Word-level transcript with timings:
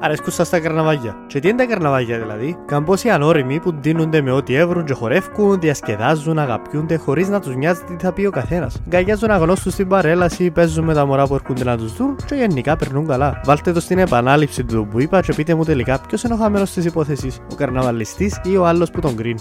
Αρέσκουν 0.00 0.32
σας 0.32 0.48
τα 0.48 0.60
καρναβάγια. 0.60 1.16
Και 1.26 1.40
τι 1.40 1.48
είναι 1.48 1.56
τα 1.56 1.66
καρναβάγια 1.66 2.18
δηλαδή, 2.18 2.56
καμπόσοι 2.66 3.08
ανώριμοι 3.08 3.60
που 3.60 3.74
ντύνονται 3.74 4.20
με 4.20 4.30
ό,τι 4.30 4.54
έβρουν 4.54 4.84
και 4.84 4.92
χορεύκουν, 4.92 5.60
διασκεδάζουν, 5.60 6.38
αγαπιούνται 6.38 6.96
χωρίς 6.96 7.28
να 7.28 7.40
τους 7.40 7.56
νοιάζει 7.56 7.80
τι 7.82 7.96
θα 7.98 8.12
πει 8.12 8.26
ο 8.26 8.30
καθένας. 8.30 8.82
Γκαγιάζουν 8.88 9.30
αγνώστους 9.30 9.72
στην 9.72 9.88
παρέλαση, 9.88 10.50
παίζουν 10.50 10.84
με 10.84 10.94
τα 10.94 11.06
μωρά 11.06 11.26
που 11.26 11.34
έρχονται 11.34 11.64
να 11.64 11.76
τους 11.76 11.96
δουν 11.96 12.16
και 12.26 12.34
γενικά 12.34 12.76
περνούν 12.76 13.06
καλά. 13.06 13.40
Βάλτε 13.44 13.72
το 13.72 13.80
στην 13.80 13.98
επανάληψη 13.98 14.64
του 14.64 14.88
που 14.90 15.00
είπα 15.00 15.20
και 15.20 15.32
πείτε 15.32 15.54
μου 15.54 15.64
τελικά 15.64 16.00
ποιος 16.08 16.22
είναι 16.22 16.34
ο 16.34 16.36
χαμένος 16.36 16.70
της 16.70 16.84
υπόθεσης, 16.84 17.40
ο 17.52 17.54
καρναβαλιστής 17.54 18.40
ή 18.44 18.56
ο 18.56 18.66
άλλος 18.66 18.90
που 18.90 19.00
τον 19.00 19.16
κρίνει. 19.16 19.40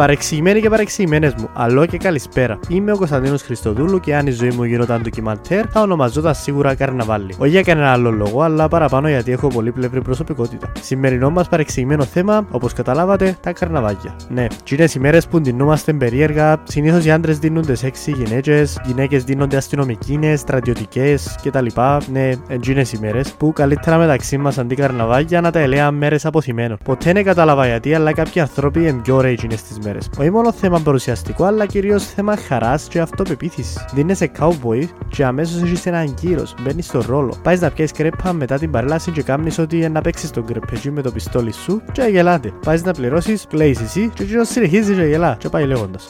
Παρεξηγημένοι 0.00 0.60
και 0.60 0.68
παρεξηγημένες 0.68 1.34
μου, 1.38 1.48
αλλό 1.54 1.86
και 1.86 1.96
καλησπέρα. 1.96 2.58
Είμαι 2.68 2.92
ο 2.92 2.96
Κωνσταντίνος 2.96 3.42
Χριστοδούλου 3.42 4.00
και 4.00 4.16
αν 4.16 4.26
η 4.26 4.30
ζωή 4.30 4.50
μου 4.50 4.64
γινόταν 4.64 5.02
ντοκιμαντέρ, 5.02 5.64
θα 5.70 5.80
ονομαζόταν 5.80 6.34
σίγουρα 6.34 6.74
Καρναβάλι. 6.74 7.34
Όχι 7.38 7.50
για 7.50 7.62
κανένα 7.62 7.92
άλλο 7.92 8.10
λόγο, 8.10 8.42
αλλά 8.42 8.68
παραπάνω 8.68 9.08
γιατί 9.08 9.32
έχω 9.32 9.48
πολύπλευρη 9.48 10.02
προσωπικότητα. 10.02 10.72
Σημερινό 10.80 11.30
μας 11.30 11.48
παρεξηγημένο 11.48 12.04
θέμα, 12.04 12.46
όπως 12.50 12.72
καταλάβατε, 12.72 13.36
τα 13.40 13.52
καρναβάγια. 13.52 14.16
Ναι, 14.28 14.46
τσίνε 14.64 14.88
ημέρες 14.96 15.26
που 15.26 15.40
ντυνούμαστε 15.40 15.92
περίεργα, 15.92 16.62
συνήθως 16.62 17.04
οι 17.04 17.10
άντρες 17.10 17.38
δίνονται 17.38 17.74
σεξι 17.74 18.10
γυναίκες, 18.10 18.80
γυναίκες 18.84 19.24
δίνονται 19.24 19.56
αστυνομικίνες, 19.56 20.40
στρατιωτικές 20.40 21.38
κτλ. 21.42 21.66
Ναι, 22.12 22.30
εντζίνε 22.48 22.84
ημέρες 22.94 23.32
που 23.32 23.52
καλύτερα 23.52 23.96
μεταξύ 23.96 24.38
μας 24.38 24.58
αντί 24.58 24.74
καρναβάγια 24.74 25.40
να 25.40 25.50
τα 25.50 25.58
ελέα 25.58 25.90
μέρες 25.90 26.26
αποθυμένων. 26.26 26.78
Ποτέ 26.84 27.12
δεν 27.12 27.24
κατάλαβα 27.24 27.66
γιατί, 27.66 27.94
αλλά 27.94 28.12
κάποιοι 28.12 28.40
άνθρωποι 28.40 28.80
είναι 28.80 29.00
πιο 29.02 29.18
rage 29.18 29.52
στις 29.56 29.78
μέρες. 29.78 29.88
Όχι 30.18 30.30
μόνο 30.30 30.52
θέμα 30.52 30.80
παρουσιαστικό, 30.80 31.44
αλλά 31.44 31.66
κυρίως 31.66 32.04
θέμα 32.04 32.36
χαράς 32.36 32.86
και 32.88 33.00
αυτοπεποίθησης. 33.00 33.84
Δίνεσαι 33.94 34.30
cowboy 34.38 34.88
και 35.08 35.24
αμέσως 35.24 35.62
έχεις 35.62 35.86
έναν 35.86 36.14
κύρο, 36.14 36.42
μπαίνεις 36.60 36.86
στο 36.86 37.02
ρόλο. 37.06 37.34
Πάεις 37.42 37.60
να 37.60 37.70
πιέσει 37.70 37.92
κρέπα 37.92 38.32
μετά 38.32 38.58
την 38.58 38.70
παρέλαση 38.70 39.10
και 39.10 39.22
κάνεις 39.22 39.58
ότι 39.58 39.88
να 39.88 40.00
παίξεις 40.00 40.30
τον 40.30 40.44
κρεπεζί 40.44 40.90
με 40.90 41.02
το 41.02 41.10
πιστόλι 41.10 41.52
σου 41.52 41.82
και 41.92 42.02
γελάτε. 42.02 42.52
Πάεις 42.64 42.84
να 42.84 42.92
πληρώσεις, 42.92 43.46
κλαίει 43.48 43.76
εσύ 43.80 44.10
και 44.14 44.38
ο 44.38 44.44
συνεχίζεις 44.44 44.96
και 44.96 45.04
γελά 45.04 45.36
και 45.38 45.48
πάει 45.48 45.64
λέγοντας. 45.64 46.08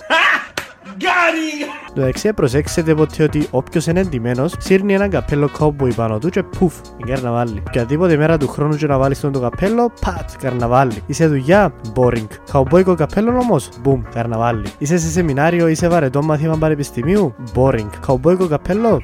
Το 1.94 2.02
δεξιά 2.02 2.34
προσέξτε 2.34 2.94
ποτέ 2.94 3.22
ότι 3.22 3.46
όποιος 3.50 3.86
είναι 3.86 4.00
εντυμένος 4.00 4.54
σύρνει 4.58 4.94
ένα 4.94 5.08
καπέλο 5.08 5.50
cowboy 5.58 5.94
πάνω 5.96 6.18
του 6.18 6.28
και 6.28 6.42
πουφ, 6.42 6.74
είναι 6.98 7.10
καρναβάλι. 7.10 7.62
Οποιαδήποτε 7.66 8.16
μέρα 8.16 8.36
του 8.36 8.48
χρόνου 8.48 8.76
και 8.76 8.86
να 8.86 8.98
βάλει 8.98 9.16
τον 9.16 9.32
το 9.32 9.40
καπέλο, 9.40 9.92
πατ, 10.00 10.30
καρναβάλι. 10.38 11.02
Είσαι 11.06 11.26
δουλειά, 11.26 11.72
boring. 11.94 12.26
Cowboy 12.52 12.96
καπέλο 12.96 13.38
όμως, 13.38 13.68
boom, 13.84 14.00
καρναβάλι. 14.14 14.66
Είσαι 14.78 14.98
σε 14.98 15.08
σεμινάριο, 15.08 15.68
είσαι 15.68 15.88
βαρετό 15.88 16.22
μάθημα 16.22 16.56
πανεπιστημίου, 16.56 17.34
boring. 17.54 17.88
Cowboy 18.06 18.48
καπέλο, 18.48 19.00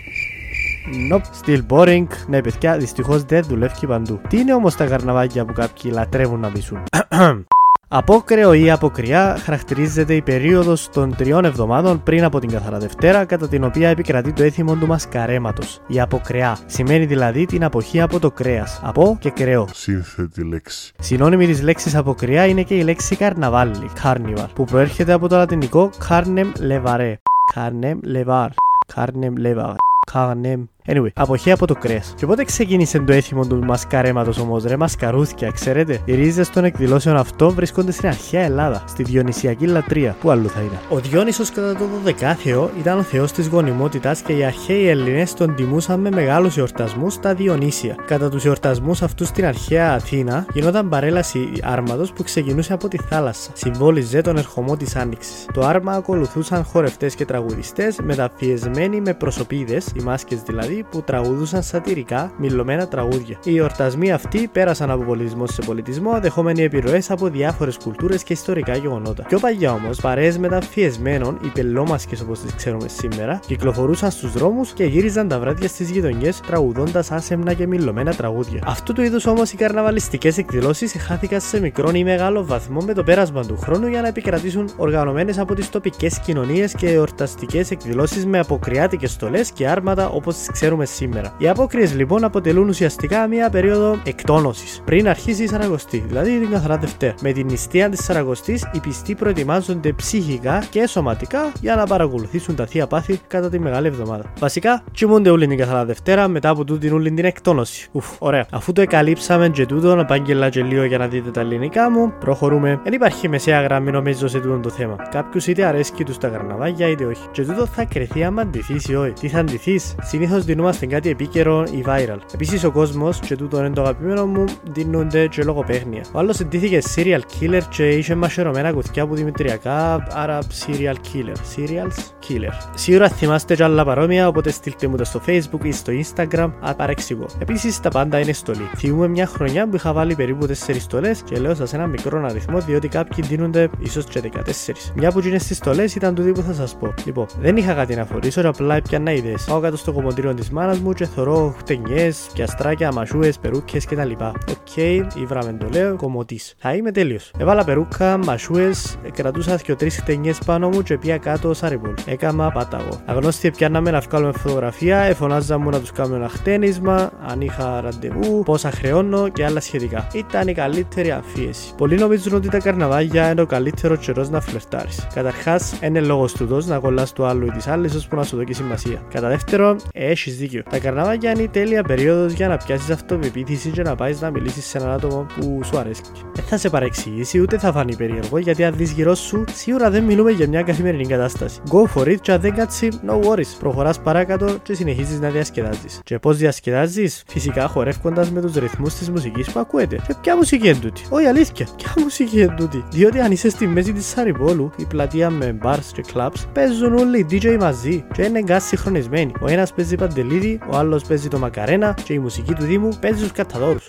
Nope, 1.10 1.22
still 1.44 1.60
boring. 1.69 2.06
Ναι, 2.27 2.41
παιδιά, 2.41 2.77
δυστυχώς 2.77 3.22
δεν 3.22 3.44
δουλεύει 3.44 3.86
παντού. 3.86 4.20
Τι 4.28 4.38
είναι 4.38 4.55
όμως 4.55 4.77
τα 4.77 4.86
καρναβάκια 4.86 5.44
που 5.44 5.53
κάποιοι 5.53 5.91
λατρεύουν 5.94 6.41
να 6.41 6.50
πείσουν; 6.50 6.83
Απόκρεο 7.88 8.52
ή 8.52 8.70
αποκριά 8.70 9.36
χαρακτηρίζεται 9.42 10.14
η 10.14 10.22
περίοδος 10.22 10.88
των 10.88 11.16
τριών 11.16 11.44
εβδομάδων 11.44 12.02
πριν 12.02 12.24
από 12.24 12.38
την 12.38 12.50
καθαρά 12.50 12.78
Δευτέρα, 12.78 13.24
κατά 13.24 13.48
την 13.48 13.64
οποία 13.64 13.88
επικρατεί 13.88 14.32
το 14.32 14.42
έθιμο 14.42 14.74
του 14.74 14.86
μασκαρέματος. 14.86 15.80
Η 15.86 16.00
αποκρεά 16.00 16.58
σημαίνει 16.66 17.06
δηλαδή 17.06 17.46
την 17.46 17.64
αποχή 17.64 18.00
από 18.00 18.20
το 18.20 18.30
κρέας. 18.30 18.80
Από 18.82 19.16
και 19.20 19.30
κρεό. 19.30 19.68
Σύνθετη 19.72 20.44
λέξη. 20.44 20.92
Συνώνυμη 20.98 21.46
της 21.46 21.62
λέξης 21.62 21.94
αποκριά 21.94 22.46
είναι 22.46 22.62
και 22.62 22.74
η 22.74 22.82
λέξη 22.82 23.16
καρναβάλι, 23.16 23.90
carnival, 24.02 24.46
που 24.54 24.64
προέρχεται 24.64 25.12
από 25.12 25.28
το 25.28 25.36
λατινικό 25.36 25.90
carnem 26.08 26.52
levare. 26.70 27.14
Carnem 27.54 27.96
levar. 28.14 28.48
Carnem 28.94 29.32
levar. 29.44 29.74
Carnem 30.12 30.75
Anyway, 30.86 31.08
αποχή 31.14 31.50
από 31.50 31.66
το 31.66 31.74
κρέας. 31.74 32.14
Και 32.16 32.26
πότε 32.26 32.44
ξεκίνησε 32.44 32.98
το 32.98 33.12
έθιμο 33.12 33.46
του 33.46 33.64
μασκαρέματος 33.64 34.38
όμως, 34.38 34.64
ρε 34.64 34.76
μασκαρούθια, 34.76 35.50
ξέρετε; 35.50 36.00
Οι 36.04 36.14
ρίζες 36.14 36.50
των 36.50 36.64
εκδηλώσεων 36.64 37.16
αυτών 37.16 37.54
βρίσκονται 37.54 37.92
στην 37.92 38.08
αρχαία 38.08 38.42
Ελλάδα, 38.42 38.84
στη 38.88 39.02
Διονυσιακή 39.02 39.66
λατρεία. 39.66 40.16
Πού 40.20 40.30
αλλού 40.30 40.48
θα 40.48 40.60
είναι. 40.60 40.80
Ο 40.88 40.98
Διόνυσος 40.98 41.50
κατά 41.50 41.75
το 41.75 41.84
12ο 42.04 42.69
ήταν 42.78 42.98
ο 42.98 43.02
θεός 43.02 43.32
της 43.32 43.46
γονιμότητας 43.46 44.20
και 44.20 44.32
οι 44.32 44.44
αρχαίοι 44.44 44.88
Έλληνες 44.88 45.34
τον 45.34 45.54
τιμούσαν 45.54 46.00
με 46.00 46.10
μεγάλους 46.10 46.56
εορτασμούς 46.56 47.12
στα 47.12 47.34
Διονύσια. 47.34 47.94
Κατά 48.06 48.28
τους 48.28 48.44
εορτασμούς 48.44 49.02
αυτούς 49.02 49.28
στην 49.28 49.46
αρχαία 49.46 49.92
Αθήνα 49.92 50.46
γινόταν 50.52 50.88
παρέλαση 50.88 51.50
άρματος 51.62 52.12
που 52.12 52.22
ξεκινούσε 52.22 52.72
από 52.72 52.88
τη 52.88 52.96
θάλασσα. 52.96 53.50
Συμβόλιζε 53.54 54.20
τον 54.20 54.36
ερχομό 54.36 54.76
της 54.76 54.96
Άνοιξης. 54.96 55.46
Το 55.52 55.60
άρμα 55.60 55.92
ακολουθούσαν 55.92 56.64
χορευτές 56.64 57.14
και 57.14 57.25
τραγουδιστές 57.25 57.98
μεταφιεσμένοι 58.02 59.00
με 59.00 59.14
προσωπίδες, 59.14 59.86
οι 59.94 60.00
μάσκες 60.00 60.42
δηλαδή 60.42 60.75
που 60.82 61.03
τραγουδούσαν 61.03 61.62
σατυρικά, 61.62 62.32
μιλωμένα 62.37 62.88
τραγούδια. 62.88 63.38
Οι 63.44 63.59
εορτασμοί 63.59 64.12
αυτοί 64.12 64.48
πέρασαν 64.53 64.91
από 64.91 65.04
πολιτισμό 65.04 65.47
σε 65.47 65.62
πολιτισμό, 65.66 66.20
δεχόμενοι 66.20 66.62
επιρροές 66.62 67.10
από 67.10 67.28
διάφορες 67.28 67.76
κουλτούρες 67.76 68.22
και 68.22 68.32
ιστορικά 68.32 68.76
γεγονότα. 68.76 69.22
Πιο 69.22 69.38
παλιά 69.38 69.72
όμως, 69.72 70.00
παρέες 70.00 70.38
μεταφιεσμένων, 70.38 71.38
οι 71.42 71.48
πελόμασκες 71.48 72.20
όπως 72.20 72.41
τις 72.41 72.54
ξέρουμε 72.54 72.88
σήμερα, 72.88 73.41
κυκλοφορούσαν 73.47 74.10
στους 74.10 74.32
δρόμους 74.32 74.72
και 74.72 74.84
γύριζαν 74.84 75.28
τα 75.28 75.38
βράδια 75.38 75.69
στις 75.69 75.91
γειτονιές 75.91 76.41
τραγουδώντας 76.41 77.10
άσεμνα 77.10 77.53
και 77.53 77.66
μιλωμένα 77.66 78.14
τραγούδια. 78.14 78.62
Αυτού 78.66 78.93
του 78.93 79.03
είδους 79.03 79.26
όμως 79.26 79.53
οι 79.53 79.56
καρναβαλιστικές 79.56 80.38
εκδηλώσεις 80.38 80.94
χάθηκαν 80.98 81.41
σε 81.41 81.60
μικρό 81.60 81.91
ή 81.94 82.04
μεγάλο 82.04 82.44
βαθμό 82.44 82.81
με 82.81 82.93
το 82.93 83.03
πέρασμα 83.03 83.44
του 83.44 83.56
χρόνου 83.56 83.87
για 83.87 84.00
να 84.00 84.08
επικρατήσουν 84.08 84.69
οργανωμένες 84.76 85.38
από 85.38 85.54
τις 85.54 85.70
τοπικές 85.70 86.20
κοινωνίες 86.20 86.75
και 86.75 86.91
εορταστικές 86.91 87.70
εκδηλώσεις 87.70 88.26
με 88.26 88.38
αποκριάτικες 88.38 89.10
στολές 89.10 89.50
και 89.50 89.69
άρματα 89.69 90.08
όπως 90.08 90.37
τις 90.37 90.50
ξέρουμε 90.50 90.66
σήμερα. 90.82 91.34
Οι 91.38 91.49
απόκριες 91.49 91.94
λοιπόν 91.94 92.25
αποτελούν 92.25 92.69
ουσιαστικά 92.69 93.27
μια 93.27 93.50
περίοδο 93.50 93.99
εκτόνωσης 94.04 94.82
πριν 94.84 95.09
αρχίσει 95.09 95.43
η 95.43 95.47
Σαραγωστή, 95.47 96.04
δηλαδή 96.06 96.38
την 96.38 96.50
καθαρά 96.50 96.77
Δευτέρα. 96.77 97.15
Με 97.22 97.32
την 97.32 97.47
νηστεία 97.47 97.88
της 97.88 98.04
Σαραγωστής, 98.04 98.71
οι 98.72 98.81
πιστοί 98.81 99.15
προετοιμάζονται 99.15 99.93
ψυχικά 99.93 100.65
και 100.71 100.87
σωματικά 100.87 101.53
για 101.60 101.75
να 101.76 101.87
παρακολουθήσουν 101.87 102.55
τα 102.55 102.66
θεία 102.66 102.87
πάθη 102.87 103.21
κατά 103.26 103.49
τη 103.49 103.59
μεγάλη 103.59 103.87
εβδομάδα. 103.87 104.25
Βασικά, 104.38 104.82
κοιμούνται 104.93 105.31
όλοι 105.31 105.47
την 105.47 105.59
καθαρά 105.59 105.84
Δευτέρα 105.84 106.28
μετά 106.28 106.49
από 106.49 106.65
τούτην 106.65 106.93
όλη 106.93 107.12
την 107.12 107.25
εκτόνωση. 107.25 107.88
Ουφ, 107.93 108.06
ωραία. 108.19 108.47
Αφού 108.50 108.72
το 108.72 108.81
εκαλύψαμε 108.81 109.49
και 109.49 109.66
τούτο, 109.66 109.94
να 109.94 110.05
πάγγελα 110.05 110.49
και 110.49 110.62
λίγο 110.62 110.84
για 110.84 110.99
να 110.99 111.09
δείτε 111.09 111.31
τα 111.31 111.41
ελληνικά 111.41 111.91
μου, 111.91 112.12
προχωρούμε. 112.21 112.81
Δεν 112.84 112.93
υπάρχει 112.93 113.28
μεσαία 113.28 113.62
γραμμή 113.62 113.91
νομίζω 113.91 114.28
σε 114.28 114.41
τούτο 114.41 114.59
το 114.59 114.69
θέμα. 114.69 114.97
Κάποιους 115.10 115.47
είτε 115.47 115.65
αρέσκει 115.65 116.05
τους 116.05 116.19
τα 116.19 116.28
καρναβάγια 116.28 116.88
είτε 116.88 117.05
όχι. 117.05 117.22
Και 117.32 117.43
τούτο 117.43 117.66
θα 117.66 117.84
κρυθεί 117.84 118.25
άμα 118.25 118.43
αντιθεί 118.43 118.93
ή 118.93 118.94
όχι. 118.94 119.12
Τι 119.12 119.28
θα 119.28 119.38
αντιθεί, 119.38 119.81
συνήθως 120.03 120.44
δινούμαστε 120.56 120.87
κάτι 120.87 121.11
επίκαιρο 121.11 121.65
ή 121.71 121.84
viral. 121.87 122.19
Επίσης 122.34 122.65
ο 122.65 122.71
κόσμος, 122.71 123.21
και 123.21 123.37
τούτο 123.37 123.59
είναι 123.59 123.71
το 123.71 123.83
αγαπημένο 123.83 124.27
μου, 124.27 124.44
δίνονται 124.72 125.27
και 125.27 125.43
λογοπαίγνια. 125.43 126.05
Ο 126.12 126.19
άλλος 126.19 126.41
εντύθηκε 126.41 126.83
serial 126.97 127.21
killer 127.41 127.61
και 127.69 127.89
είχε 127.89 128.15
μαχαιρωμένα 128.15 128.72
κουθιά 128.72 129.03
από 129.03 129.15
δημητριακά, 129.15 130.06
άρα 130.12 130.39
serial 130.43 130.94
killer. 130.94 131.37
Serials 131.56 131.99
killer. 132.28 132.53
Σίγουρα 132.75 133.09
θυμάστε 133.09 133.55
και 133.55 133.62
άλλα 133.62 133.84
παρόμοια, 133.84 134.28
οπότε 134.28 134.50
στείλτε 134.50 134.87
μου 134.87 134.97
το 134.97 135.05
στο 135.05 135.21
Facebook 135.26 135.64
ή 135.65 135.72
στο 135.72 135.93
Instagram, 136.03 136.50
απαρεξηγώ. 136.61 137.27
Επίσης 137.38 137.81
τα 137.81 137.88
πάντα 137.88 138.19
είναι 138.19 138.33
στολή. 138.33 138.71
Θυμούμαι 138.76 139.09
μια 139.09 139.27
χρονιά 139.27 139.69
που 139.69 139.77
είχα 139.77 139.93
βάλει 139.93 140.15
περίπου 140.15 140.47
4 140.47 140.53
στολές 140.78 141.23
και 141.23 141.37
λέω 141.37 141.55
σας 141.55 141.75
ένα 141.75 141.87
μικρό 141.87 142.25
αριθμό 142.25 142.61
διότι 142.61 142.88
κάποιοι 142.88 143.25
ντύνονται 143.28 143.69
ίσως 143.78 144.05
και 144.05 144.21
14. 144.21 144.93
Μια 144.94 145.12
που 145.12 145.21
είναι 145.21 145.38
στις 145.38 145.56
στολές 145.56 145.94
ήταν 145.94 146.15
το 146.15 146.23
που 146.23 146.43
θα 146.43 146.53
σας 146.53 146.77
πω. 146.77 146.94
Λοιπόν, 147.05 147.27
δεν 147.41 147.56
είχα 147.56 147.73
κάτι 147.73 147.94
να 147.94 148.05
φορήσω, 148.05 148.41
απλά 148.49 148.75
έπιανα 148.75 149.12
ιδέες. 149.12 149.44
Πάω 149.44 149.61
κάτω 149.61 149.77
στο 149.77 149.93
κομμωτήριο 149.93 150.34
της 150.34 150.45
μάνας 150.50 150.78
μου 150.78 150.92
και 150.92 151.06
θωρώ 151.06 151.54
χτενιές, 151.58 152.26
πιαστράκια, 152.34 152.92
μασούε, 152.92 153.32
περούκες 153.40 153.84
κτλ. 153.84 154.10
OK, 154.10 154.56
okay, 154.76 155.02
ήβραμε 155.22 155.52
το 155.52 155.66
λέω, 155.72 155.96
κομμωτής. 155.96 156.54
Θα 156.58 156.74
είμαι 156.74 156.92
τέλειος. 156.92 157.30
Έβαλα 157.38 157.64
περούκα, 157.64 158.16
μασούε, 158.16 158.70
κρατούσα 159.12 159.56
δύο-τρει 159.56 159.90
χτενιές 159.90 160.38
πάνω 160.46 160.68
μου 160.68 160.82
και 160.82 160.98
πια 160.98 161.18
κάτω 161.18 161.54
σαριμπολ. 161.54 161.94
Έκαμα 162.06 162.50
πάταγο. 162.50 163.00
Αγνώστοι 163.04 163.50
πιάναμε 163.50 163.90
να 163.90 164.00
βγάλουμε 164.00 164.32
φωτογραφία, 164.32 164.98
εφωνάζα 164.98 165.58
μου 165.58 165.70
να 165.70 165.81
τους 165.81 165.93
κάνουμε 165.93 166.16
ένα 166.16 166.28
χτένισμα, 166.28 167.10
αν 167.26 167.40
είχα 167.40 167.81
ραντεβού, 167.81 168.42
πόσα 168.42 168.70
χρεώνω 168.70 169.28
και 169.28 169.44
άλλα 169.44 169.60
σχετικά. 169.60 170.06
Ήταν 170.12 170.49
η 170.49 170.52
καλύτερη 170.52 171.10
αμφίεση. 171.10 171.75
Πολλοί 171.76 171.96
νομίζουν 171.96 172.34
ότι 172.34 172.49
τα 172.49 172.58
καρναβάγια 172.58 173.31
είναι 173.31 173.40
ο 173.40 173.46
καλύτερο 173.46 173.96
καιρός 173.96 174.31
να 174.31 174.40
φλερτάρεις. 174.40 175.06
Καταρχάς, 175.14 175.78
είναι 175.82 176.00
λόγος 176.00 176.32
του 176.32 176.64
να 176.66 176.78
κολλάς 176.78 177.12
του 177.12 177.25
άλλου 177.25 177.46
ή 177.46 177.50
της 177.50 177.66
άλλης, 177.66 177.94
ώσπου 177.94 178.16
να 178.16 178.22
σου 178.22 178.37
δώσει 178.37 178.52
σημασία. 178.52 179.02
Κατά 179.10 179.28
δεύτερον, 179.28 179.76
έχεις 179.92 180.25
δίκιο. 180.31 180.62
Τα 180.70 180.78
καρναβάγια 180.78 181.31
είναι 181.31 181.43
η 181.43 181.49
τέλεια 181.49 181.82
περίοδος 181.82 182.32
για 182.32 182.49
να 182.49 182.56
πιάσεις 182.56 182.90
αυτοπεποίθηση 182.90 183.69
και 183.70 183.82
να 183.82 183.94
πάεις 183.94 184.20
να 184.20 184.31
μιλήσεις 184.31 184.64
σε 184.67 184.78
έναν 184.78 184.90
άτομο 184.90 185.26
που 185.37 185.61
σου 185.64 185.78
αρέσει. 185.78 186.02
Δεν 186.34 186.44
θα 186.44 186.56
σε 186.56 186.70
παρεξηγήσει 186.70 187.40
ούτε 187.40 187.58
θα 187.58 187.73
φανεί 187.73 187.96
περίεργο 187.96 188.38
γιατί 188.38 188.64
αν 188.64 188.75
δεις 188.76 188.90
γύρω 188.90 189.14
σου, 189.14 189.44
σίγουρα 189.52 189.90
δεν 189.90 190.05
μιλούμε 190.05 190.31
για 190.31 190.49
μια 190.49 190.62
καθημερινή 190.62 191.06
κατάσταση. 191.06 191.61
Go 191.70 191.94
for 191.94 192.06
it, 192.06 192.17
και 192.20 192.32
αν 192.32 192.40
δεν 192.40 192.55
κάτσει, 192.55 192.88
no 193.08 193.12
worries. 193.12 193.56
Προχωράς 193.58 194.00
παράκατο 194.00 194.56
και 194.62 194.75
συνεχίζεις 194.75 195.20
να 195.20 195.28
διασκεδάζεις. 195.28 196.00
Και 196.05 196.19
πώς 196.19 196.37
διασκεδάζεις, 196.37 197.23
φυσικά 197.26 197.69
χορεύοντα 197.69 198.26
με 198.32 198.40
τους 198.40 198.55
ρυθμούς 198.55 198.94
της 198.94 199.11
μουσικής 199.11 199.50
που 199.50 199.61
ακούετε. 199.61 200.00
Και 200.06 200.14
ποια 200.20 200.37
μουσική 200.37 200.69
είναι 200.69 200.78
τούτη, 200.78 201.02
Όχι 201.08 201.26
αλήθεια, 201.26 201.67
ποια 201.76 201.93
μουσική 202.02 202.40
είναι 202.40 202.55
τούτη; 202.56 202.84
Διότι 202.90 203.20
αν 203.20 203.32
είσαι 203.32 203.50
στη 203.50 203.67
μέση 203.67 203.93
της 203.93 204.06
Σαριπόλου, 204.06 204.70
η 204.76 204.84
πλατεία 204.84 205.31
με 205.31 205.58
bars 205.62 205.90
και 205.93 206.05
clubs, 206.14 206.44
παίζουν 206.52 206.94
όλοι 206.94 207.19
οι 207.19 207.26
DJ 207.31 207.56
μαζί 207.61 208.05
και 208.12 208.23
είναι 208.23 208.43
γκάς 208.43 208.64
συγχρονισμένοι. 208.64 209.32
Ο 209.40 209.49
ένας 209.49 209.73
παίζει 209.73 209.96
παντού 209.96 210.14
Παντελίδη, 210.16 210.58
ο 210.70 210.76
άλλος 210.76 211.04
παίζει 211.04 211.28
το 211.28 211.38
Μακαρένα 211.38 211.94
και 212.04 212.12
η 212.12 212.18
μουσική 212.18 212.54
του 212.54 212.64
Δήμου 212.64 212.98
παίζει 213.00 213.26
του 213.26 213.30
Καταδόρους. 213.34 213.88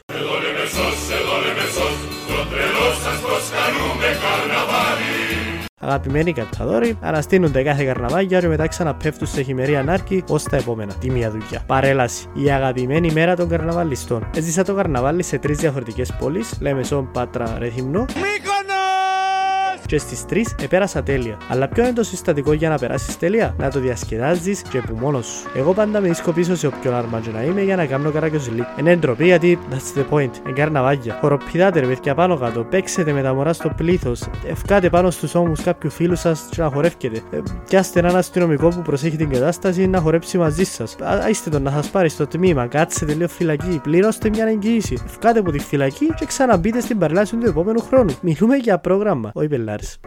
Αγαπημένοι 5.79 6.33
καταδόροι 6.33 6.97
αναστείνονται 7.01 7.63
κάθε 7.63 7.85
καρναβάγια 7.85 8.39
και 8.39 8.47
μετά 8.47 8.67
ξαναπέφτουν 8.67 9.27
σε 9.27 9.41
χειμερή 9.41 9.75
ανάρκη 9.75 10.23
ως 10.27 10.43
τα 10.43 10.57
επόμενα. 10.57 10.93
Τι 10.93 11.09
μία 11.09 11.31
δουλειά. 11.31 11.63
Παρέλαση. 11.67 12.27
Η 12.33 12.51
αγαπημένη 12.51 13.11
μέρα 13.11 13.35
των 13.35 13.49
καρναβαλιστών. 13.49 14.29
Έζησα 14.35 14.63
το 14.63 14.73
καρναβάλι 14.73 15.23
σε 15.23 15.37
τρεις 15.37 15.57
διαφορετικές 15.57 16.13
πόλεις, 16.19 16.57
Λέμεσον, 16.59 17.11
Πάτρα, 17.11 17.57
Ρεθυμνό 17.59 18.05
και 19.87 19.97
στις 19.97 20.25
3 20.29 20.41
επέρασα 20.61 21.03
τέλεια. 21.03 21.37
Αλλά 21.49 21.67
ποιο 21.67 21.83
είναι 21.83 21.93
το 21.93 22.03
συστατικό 22.03 22.53
για 22.53 22.69
να 22.69 22.77
περάσεις 22.77 23.17
τέλεια; 23.17 23.55
Να 23.57 23.71
το 23.71 23.79
διασκεδάζεις 23.79 24.61
και 24.61 24.79
που 24.79 24.97
μόνος 24.99 25.25
σου. 25.25 25.49
Εγώ 25.55 25.73
πάντα 25.73 25.99
με 25.99 26.07
δίσκω 26.07 26.31
πίσω 26.31 26.55
σε 26.55 26.67
όποιον 26.67 26.93
άρμαντζο 26.93 27.31
να 27.31 27.43
είμαι 27.43 27.61
για 27.61 27.75
να 27.75 27.85
κάνω 27.85 28.11
καράκιο 28.11 28.39
ζηλί. 28.39 28.65
Είναι 28.79 28.95
ντροπή 28.95 29.25
γιατί 29.25 29.59
that's 29.71 29.99
the 29.99 30.03
point. 30.09 30.31
Είναι 30.45 30.53
καρναβάγια. 30.55 31.17
Χοροπηδάτε 31.21 31.79
ρε 31.79 31.85
παιδιά 31.85 32.15
πάνω 32.15 32.37
κάτω. 32.37 32.63
Παίξετε 32.63 33.11
με 33.11 33.21
τα 33.21 33.33
μωρά 33.33 33.53
στο 33.53 33.73
πλήθος. 33.77 34.23
Ευκάτε 34.47 34.89
πάνω 34.89 35.11
στους 35.11 35.35
ώμους 35.35 35.63
κάποιου 35.63 35.89
φίλου 35.89 36.15
σας 36.15 36.47
και 36.49 36.61
να 36.61 36.69
χορεύκετε. 36.69 37.21
Ε, 37.31 37.37
πιάστε 37.69 37.99
έναν 37.99 38.15
αστυνομικό 38.15 38.67
που 38.67 38.81
προσέχει 38.81 39.17
την 39.17 39.29
κατάσταση 39.29 39.87
να 39.87 39.99
χορέψει 39.99 40.37
μαζί 40.37 40.63
σας. 40.63 40.95
Άιστε 41.01 41.49
τον 41.49 41.61
να 41.61 41.71
σας 41.71 41.89
πάρει 41.89 42.09
στο 42.09 42.27
τμήμα. 42.27 42.67
Κάτσετε 42.67 43.13
λίγο 43.13 43.27
φυλακή. 43.27 43.79
Πληρώστε 43.83 44.29
μια 44.29 44.45
εγγύηση. 44.45 44.97
Ευκάτε 45.05 45.39
από 45.39 45.51
τη 45.51 45.59
φυλακή 45.59 46.05
και 46.05 46.25
ξαναμπείτε 46.25 46.79
στην 46.79 46.97
παρελάση 46.97 47.35
του 47.35 47.45
επόμενου 47.45 47.79
χρόνου. 47.79 48.15
Μιλούμε 48.21 48.55
για 48.55 48.77
πρόγραμμα. 48.77 49.31
Όχι 49.33 49.47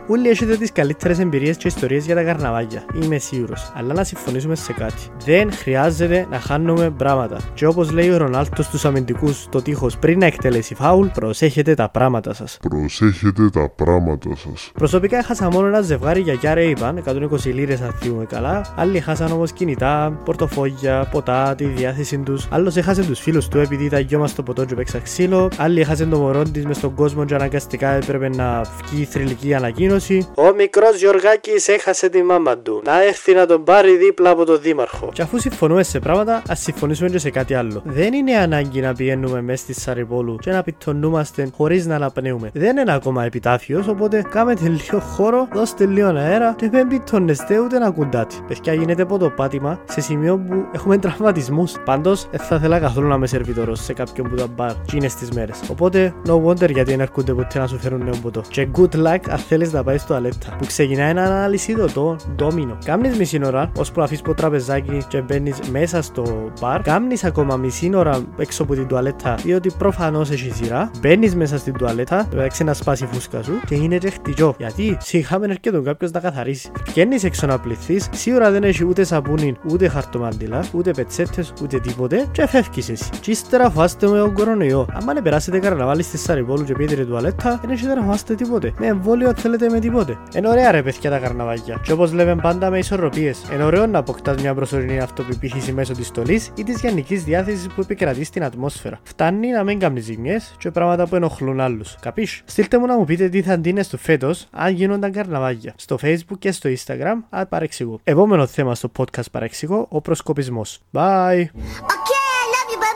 Όλοι 0.09 0.29
έχετε 0.29 0.57
τις 0.57 0.73
καλύτερες 0.73 1.19
εμπειρίες 1.19 1.57
και 1.57 1.69
ιστορίες 1.69 2.05
για 2.05 2.15
τα 2.15 2.23
καρναβάγια. 2.23 2.85
Είμαι 3.03 3.19
σίγουρος. 3.19 3.73
Αλλά 3.75 3.95
να 3.95 4.05
συμφωνήσουμε 4.05 4.55
σε 4.55 4.73
κάτι. 4.73 5.03
Δεν 5.25 5.53
χρειάζεται 5.53 6.27
να 6.31 6.41
χάνουμε 6.41 6.91
πράγματα. 6.91 7.37
Και 7.55 7.67
όπως 7.67 7.91
λέει 7.91 8.11
ο 8.11 8.17
Ρονάλτος 8.17 8.65
στους 8.65 8.85
αμυντικούς 8.85 9.43
στο 9.43 9.63
τείχος 9.63 9.99
πριν 9.99 10.19
να 10.19 10.27
εκτελέσει 10.27 10.75
φάουλ, 10.75 11.07
προσέχετε 11.07 11.75
τα 11.75 11.89
πράγματα 11.89 12.35
σας. 12.35 12.59
Προσέχετε 12.69 13.51
τα 13.51 13.71
πράγματα 13.71 14.37
σας. 14.37 14.71
Προσωπικά 14.75 15.19
έχασα 15.19 15.51
μόνο 15.51 15.67
ένα 15.67 15.81
ζευγάρι 15.81 16.21
για 16.21 16.35
Κιάρε 16.35 16.65
είπαν, 16.65 16.97
120 16.97 17.53
λίρες 17.53 17.81
αν 17.81 17.93
θυμούμε 17.93 18.25
καλά. 18.25 18.75
Άλλοι 18.77 19.01
χάσαν 19.01 19.33
όμως 19.33 19.53
κινητά, 19.53 20.21
πορτοφόγια, 20.25 21.09
ποτά, 21.11 21.55
τη 21.55 21.65
διάθεση 21.65 22.19
τους. 22.19 22.49
Άλλος 22.51 22.77
έχασε 22.77 23.03
τους 23.03 23.21
φίλους 23.21 23.49
του 23.49 23.59
επειδή 23.59 23.89
τα 23.89 23.99
γιο 23.99 24.19
μας 24.19 24.31
στο 24.31 24.43
ποτό 24.43 24.67
του 24.67 24.75
παίξα 24.75 24.99
ξύλο. 24.99 25.51
Άλλοι 25.57 25.81
έχασε 25.81 26.07
το 26.07 26.19
μωρό 26.19 26.43
της 26.43 26.67
μες 26.67 26.77
στον 26.77 26.95
κόσμο 26.95 27.25
και 27.25 27.35
αναγκαστικά 27.35 27.89
έπρεπε 27.89 28.29
να 28.29 28.63
βγει 28.85 29.05
θρηλυκή 29.05 29.55
ανακοίνωση. 29.61 30.29
Ο 30.35 30.55
μικρός 30.55 30.97
Γιωργάκης 30.99 31.69
έχασε 31.69 32.09
τη 32.09 32.23
μάμα 32.23 32.59
του. 32.59 32.83
Να 32.85 33.03
έρθει 33.03 33.35
να 33.35 33.47
τον 33.47 33.65
πάρει 33.65 33.97
δίπλα 33.97 34.31
από 34.31 34.45
τον 34.45 34.61
δήμαρχο. 34.61 35.09
Και 35.13 35.23
αφού 35.23 35.39
συμφωνούμε 35.39 35.83
σε 35.83 35.99
πράγματα, 35.99 36.43
ας 36.49 36.61
συμφωνήσουμε 36.61 37.09
και 37.09 37.19
σε 37.19 37.31
κάτι 37.31 37.55
άλλο. 37.55 37.83
Δεν 37.85 38.13
είναι 38.13 38.37
ανάγκη 38.37 38.81
να 38.81 38.93
πηγαίνουμε 38.93 39.43
μέσα 39.43 39.63
στη 39.63 39.81
Σαριπόλου 39.81 40.37
και 40.37 40.51
να 40.51 40.63
πιτονούμαστε 40.63 41.51
χωρίς 41.57 41.87
να 41.87 41.95
αναπνέουμε. 41.95 42.51
Δεν 42.53 42.77
είναι 42.77 42.93
ακόμα 42.93 43.25
επιτάφιος, 43.25 43.89
οπότε 43.89 44.23
κάμετε 44.31 44.69
λίγο 44.69 45.01
χώρο, 45.01 45.49
δώστε 45.53 45.87
λίγο 45.87 46.09
αέρα 46.09 46.55
και 46.59 46.69
δεν 46.69 46.89
πιτονεστε 46.89 47.59
ούτε 47.59 47.79
να 47.79 47.91
κουντάτε. 47.91 48.35
Παιδιά 48.49 48.75
γίνεται 48.75 49.03
από 49.03 49.19
το 49.19 49.31
πάτημα 49.31 49.81
σε 49.91 50.01
σημείο 50.01 50.39
που 50.39 50.65
έχουμε 50.73 50.99
τραυματισμούς. 50.99 51.75
Πάντως, 51.85 52.29
δεν 52.31 52.41
θα 52.41 52.57
ήθελα 52.57 52.79
καθόλου 52.79 53.09
να 53.09 53.15
είμαι 53.15 53.27
σερβιτόρο 53.27 53.75
σε 53.75 53.93
κάποιον 53.93 54.29
που 54.29 54.35
τα 54.35 54.47
μπαρ 54.47 54.73
είναι 54.95 55.09
στι 55.09 55.35
μέρες. 55.35 55.61
Οπότε, 55.71 56.15
no 56.27 56.45
wonder 56.45 56.71
γιατί 56.71 56.91
δεν 56.91 57.01
έρχονται 57.01 57.33
ποτέ 57.35 57.59
να 57.59 57.67
σου 57.67 57.79
φέρουν 57.79 58.05
νέο 58.05 58.15
ποτό. 58.23 58.43
Και 58.49 58.69
good 58.77 59.07
luck 59.07 59.19
αν 59.29 59.39
θέλεις 59.51 59.73
να 59.73 59.83
πάεις 59.83 60.03
στο 60.03 60.15
αλέτα. 60.15 60.57
Που 60.59 60.67
ξεκινάει 60.67 61.11
ένα 61.11 61.23
ανάλυση 61.23 61.75
το 61.75 62.17
ντόμινο. 62.37 62.79
Κάμνεις 62.85 63.17
μισή 63.17 63.41
ώρα, 63.45 63.73
ώσπου 63.79 64.03
αφήσεις 64.03 64.23
το 64.23 64.35
τραπεζάκι 64.35 65.05
και 65.09 65.21
μπαίνεις 65.21 65.59
μέσα 65.71 66.03
στο 66.03 66.51
μπαρ. 66.61 66.83
Κάμνεις 66.83 67.25
ακόμα 67.25 67.57
μισή 67.57 67.91
ώρα 67.95 68.21
έξω 68.39 68.63
από 68.63 68.75
την 68.75 68.87
τουαλέτα, 68.87 69.35
διότι 69.35 69.71
προφανώς 69.79 70.31
έχει 70.31 70.51
σειρά. 70.55 70.91
Μπαίνεις 71.01 71.35
μέσα 71.35 71.59
στην 71.59 71.73
τουαλέτα, 71.73 72.29
έξι 72.37 72.65
να 72.65 72.75
σπάσει 72.75 73.07
φούσκα 73.13 73.43
σου 73.43 73.53
και 73.67 73.75
είναι 73.75 73.97
ρεχτιτζό. 73.97 74.55
Γιατί 74.59 74.97
σιγά 75.01 75.39
έρχεται 75.43 75.81
κάποιος 75.85 76.11
να 76.11 76.21
καθαρίσει. 76.21 76.71
Βγαίνεις 76.87 77.25
έξω 77.25 77.47
να 77.47 77.59
πληθείς, 77.59 78.09
σίγουρα 78.13 78.51
δεν 78.51 78.63
έχει 78.63 78.85
ούτε 78.85 79.05
σαπούνι, 79.05 79.57
ούτε 79.71 79.89
χαρτομάντιλα, 79.89 80.65
ούτε 80.73 80.91
πετσέτες, 80.91 81.53
ούτε 81.63 81.81
τίποτε, 81.81 82.27
και 82.33 82.47
φεύγεις 82.47 82.89
εσύ. 82.89 83.11
Και 83.21 83.31
ύστερα 83.31 83.71
φάστε 83.71 84.09
με 84.09 84.19
τον 84.19 84.33
κορονοϊό. 84.33 84.87
Αν 84.93 85.15
δεν 85.15 85.23
περάσετε 85.23 85.59
καρναβάλι 85.59 86.03
στη 86.03 86.19
Σαριπόλου 86.19 86.65
και 86.65 86.75
πείτε 86.75 87.05
τουαλέτα, 87.05 87.59
δεν 87.61 87.71
έχετε 87.71 87.95
να 87.95 88.03
φάστε 88.03 88.35
τίποτε. 88.35 88.73
Με 88.79 88.87
εμβόλιο 88.87 89.33
θέλετε 89.41 89.69
με 89.69 89.79
τίποτε. 89.79 90.19
Είναι 90.37 90.49
ωραία 90.49 90.71
ρε 90.71 90.83
παιδιά 90.83 91.11
τα 91.11 91.19
καρναβάκια. 91.19 91.81
Και 91.83 91.93
όπως 91.93 92.13
λέμε 92.13 92.37
πάντα 92.37 92.71
με 92.71 92.79
ισορροπίες. 92.79 93.43
Είναι 93.53 93.65
ωραίο 93.65 93.87
να 93.87 93.99
αποκτάς 93.99 94.43
μια 94.43 94.55
προσωρινή 94.55 95.01
αυτοπεποίθηση 95.01 95.73
μέσω 95.73 95.93
της 95.93 96.07
στολής 96.07 96.51
ή 96.55 96.63
της 96.63 96.81
γενικής 96.81 97.25
διάθεσης 97.25 97.67
που 97.67 97.81
επικρατεί 97.81 98.25
στην 98.25 98.45
ατμόσφαιρα. 98.45 98.99
Φτάνει 99.03 99.51
να 99.51 99.65
μην 99.65 99.79
κάνεις 99.79 100.05
ζημιές 100.05 100.55
και 100.59 100.71
πράγματα 100.71 101.07
που 101.07 101.17
ενοχλούν 101.17 101.61
άλλους. 101.61 101.97
Καπί. 102.01 102.29
Στείλτε 102.45 102.79
μου 102.79 102.87
να 102.87 102.99
μου 102.99 103.05
πείτε 103.05 103.29
τι 103.29 103.43
θα 103.43 103.53
αντίνε 103.53 103.83
στο 103.83 103.97
φέτος 103.97 104.49
αν 104.51 104.73
γίνονταν 104.73 105.13
καρναβάκια. 105.13 105.75
Στο 105.77 105.99
facebook 106.03 106.39
και 106.39 106.53
στο 106.53 106.71
instagram, 106.71 107.15
αν 107.31 107.49
παρεξηγώ. 107.49 108.01
Επόμενο 108.05 108.47
θέμα 108.47 108.75
στο 108.75 108.91
podcast 108.99 109.31
παρεξηγώ, 109.33 109.87
ο 109.89 110.01
προσκοπισμός. 110.01 110.79
Bye! 110.93 111.01
Okay, 111.01 112.21
I 112.41 112.47
love 112.55 112.69
you, 112.73 112.79
bye 112.79 112.95